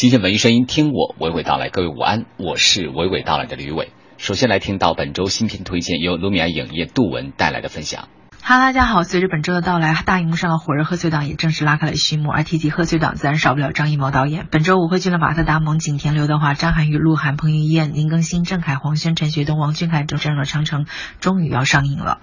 [0.00, 1.68] 新鲜文艺声音，听我娓娓道来。
[1.68, 3.90] 各位午安，我是娓娓道来的吕伟。
[4.16, 8.08] 首先来听到本周新品推荐，由卢米埃影业杜文带来的分享。
[8.42, 9.02] 哈喽，大家好！
[9.02, 12.30] 随着本周的到来，大荧幕上的火热贺岁档也正式拉开了序幕。
[12.30, 14.48] 而提及贺岁档，自然少不了张艺谋导演。
[14.50, 20.84] 本周五汇聚了马特·达蒙、景甜、刘德华、张涵予、鹿晗、彭于晏、林更新、郑恺、黄轩、陈学冬、王俊凯等阵容的《长城》
[21.20, 22.18] 终于要上映了。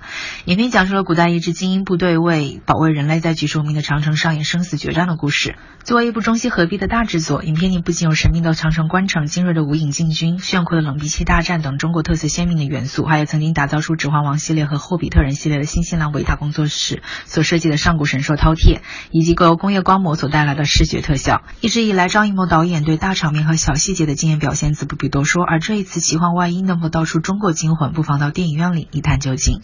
[0.45, 5.55] 影片讲述了古代一支精英部队为保卫人类在举世闻名的长城上演生死决战的故事。
[5.83, 17.03] 作为一部中西合璧的大制作，影片里不仅有神秘的长城关城、精锐的无影进军、炫酷的冷兵器大战等中国特色鲜明的元素，还有曾经打造出《指环王》系列和《霍比特人》系列的新西兰兰维塔工作室。
[17.25, 18.79] 所设计的上古神兽饕餮，
[19.11, 25.43] 以及各由工业光魔所带来的视觉特效，一直以来张艺谋导演对大场面和小细节的惊艳表现自不必多说。
[25.43, 29.61] 而这一次奇幻外衣能否道出中国惊魂，不妨到电影院里一探究竟。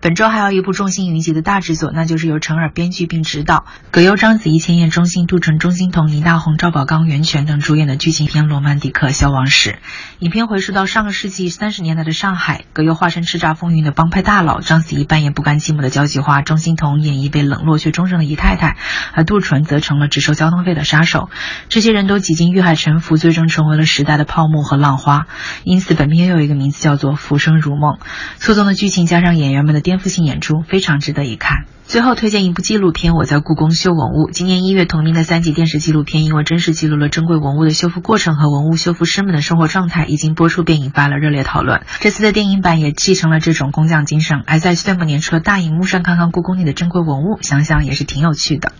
[0.00, 9.70] 本周还有一部众星云集的大制作，那就是由陈耳编剧并执导，葛优、章子怡、千叶、钟欣、杜淳、钟欣桐、倪大红、赵宝刚、袁泉等主演的剧情片《罗曼蒂克消亡史》。
[10.18, 16.64] 影片回溯到上个世纪三十年代的上海，葛优化身叱咤风云的帮派大佬，章子怡扮演不甘寂寞的交际花，钟。
[16.64, 18.78] 欣桐演绎被冷落却忠诚的姨太太，
[19.12, 21.28] 而杜淳则成了只收交通费的杀手。
[21.68, 25.26] 这些人都几经遇害沉浮，最终成为了时代的泡沫和浪花。
[25.62, 27.92] 因此，本片又有一个名字叫做《浮生如梦》。
[28.38, 31.66] 错综的剧情加上演员们的颠覆性演出，非常值得一看。
[31.86, 34.30] 最后推荐一部纪录片《我在故宫修文物》。
[34.32, 41.82] 今年一月，同名的三集电视纪录片，因为真实记录了珍贵文物的修复过程和文物修复师们的生活状态，一经播出便引发了热烈讨论。
[42.00, 48.72] 这次的电影版也继承了这种工匠精神，而在岁末年初的大荧幕幕上看看故宫内的珍贵文物，想想也是挺有趣的。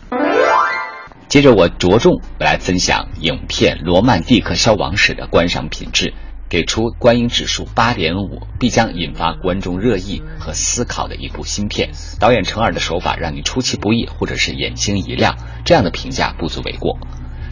[1.29, 6.15] 接着，我着重来分享影片《罗曼蒂克消亡史》的观赏品质。
[6.47, 11.91] 给出观影指数八点五，必将引发观众热议和思考的一部新片。
[12.21, 16.99] 导演陈耳的手法让你出其不意，或者是眼睛一亮，这样的评价不足为过。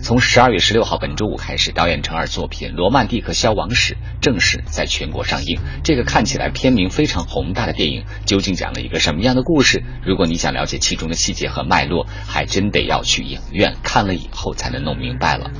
[0.02, 5.60] 从十二月十六号本周五开始，导演陈二作品《罗曼蒂克消亡史》正式在全国上映。
[5.84, 9.84] 这个看起来片名非常宏大的电影，究竟讲了一个什么样的故事？
[10.04, 15.52] 如果你想了解其中的细节和脉络，还真得要去影院看了以后才能弄明白了。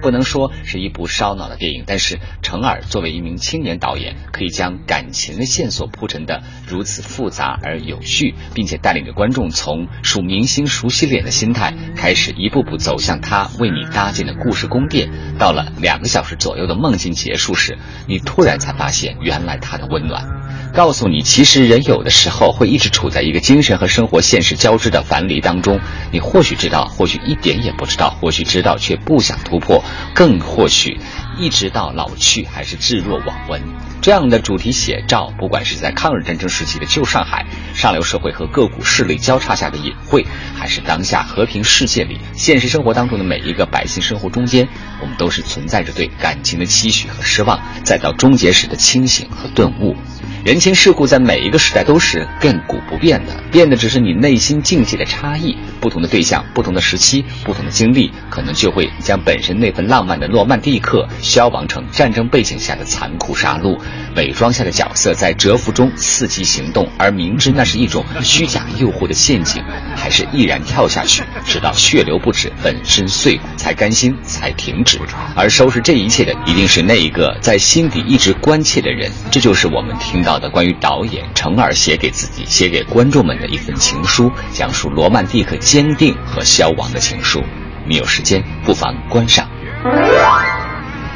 [0.00, 15.10] 不能说是一部烧脑的电影，但是程耳作为一名青年导演，可以将感情的线索铺陈的如此复杂而有序，并且带领着观众从数明星熟悉脸的心态开始，一步步走向他为你搭建的故事宫殿。
[15.38, 20.39] 到了两个小时左右的梦境结束时，你突然才发现，原来他的温暖，
[20.72, 25.80] 告诉你，其实人有的时候会一直处在一个精神和生活现实交织的樊篱当中。
[26.12, 29.82] 你或许知道，或许一点也不知道，或许知道却不想突破。
[30.14, 30.98] 更或许，
[31.38, 33.60] 一直到老去还是置若罔闻。
[34.00, 37.44] 这样的主题写照，不管是在抗日战争时期的旧上海，
[37.74, 40.24] 上流社会和各股势力交叉下的隐晦，
[40.56, 44.66] 还是当下和平世界里现实生活当中的每一个百姓生活中间，
[45.02, 49.94] 我们都是存在着对感情的期许和失望，再到终结时的清醒和顿悟。
[50.42, 55.54] 人情世故在每一个时代都是亘古不变的，变的只是你内心境界的差异。
[55.82, 63.78] 不同的对象、不同的时期、不同的经历，可能就会将本身那份浪漫的诺曼底克消亡成战争背景下的残酷杀戮。
[64.16, 69.62] 伪装下的角色在蛰伏中伺机行动，而明知那是一种虚假诱惑的陷阱，
[69.94, 74.98] 还是毅然跳下去，直到血流不止、粉身碎骨才甘心、才停止。
[75.36, 79.10] 而收拾这一切的，一定是那一个在心底一直关切的人。
[79.30, 87.42] 这就是我们听到的关于导演程耳写给自己、写给观众们的一份情书，讲述罗曼蒂克坚定和消亡的情书。
[87.86, 89.48] 你有时间不妨观赏。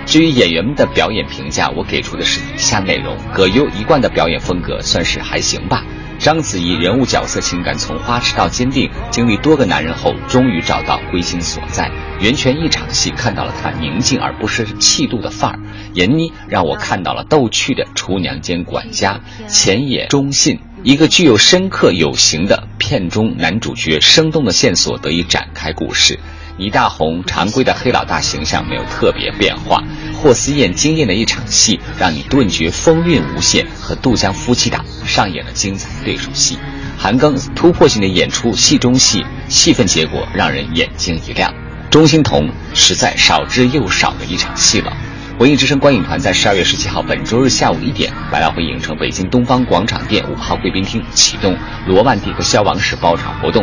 [0.07, 5.83] 至于演员们的表演评价，我给出的是以下内容：葛优一贯的表演风格算是还行吧。
[6.19, 11.91] 章子怡人物角色情感从花痴到坚定，经历多个男人后，终于找到归心所在。
[12.21, 15.59] 袁泉一场戏看到了她宁静而不失气度的范儿，
[15.93, 26.19] 闫妮让我看到了逗趣的厨娘兼管家，浅野忠信一个具有深刻有型的片中男主角，生动的线索得以展开故事。
[26.57, 29.83] 倪大红常规的黑老大形象没有特别变化，
[30.25, 36.59] 霍思燕惊艳的一场戏让你顿觉风韵无限，和杜江夫妻档上演了精彩对手戏。
[36.97, 41.55] 韩庚突破性的演出戏中戏，戏份结果让人眼睛一亮。
[41.91, 44.91] 钟欣桐实在少之又少的一场戏了。
[45.39, 51.53] 文艺之声观影团在十二月十七号本周日下午一点，百老汇影城北京东方广场店五号贵宾厅启动
[51.87, 53.63] 《罗曼蒂克消亡史》包场活动。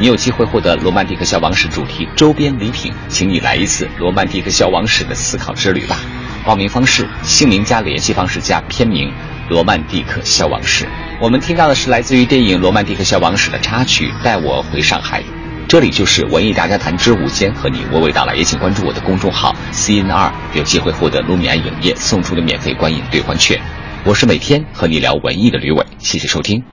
[0.00, 5.98] 你有机会获得《罗曼蒂克消亡史》主题周边礼品，请你来一次《罗曼蒂克消亡史》的思考之旅吧。
[6.42, 9.08] 报名方式：姓名加联系方式加片名
[9.50, 10.86] 《罗曼蒂克消亡史》。
[11.20, 15.20] 我们听到的是来自于电影《罗曼蒂克消亡史》的插曲《带我回上海》。
[15.68, 18.34] 这里就是文艺大家谈之午间，和你娓娓道来。
[18.34, 23.60] 也请关注我的公众号 CNR，有机会获得卢米埃影业送出的免费观影兑换券。
[24.06, 26.64] 我是每天和你聊文艺的吕伟，谢谢收听。